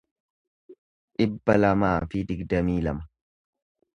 dhibba 1.17 1.57
lamaa 1.63 1.93
fi 2.13 2.23
digdamii 2.31 2.79
lama 2.87 3.07